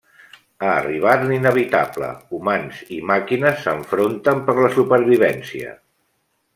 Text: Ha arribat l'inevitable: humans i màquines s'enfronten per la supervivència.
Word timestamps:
Ha 0.61 0.69
arribat 0.75 1.25
l'inevitable: 1.31 2.09
humans 2.37 2.81
i 2.97 2.99
màquines 3.13 3.63
s'enfronten 3.67 4.45
per 4.49 4.61
la 4.65 4.75
supervivència. 4.81 5.81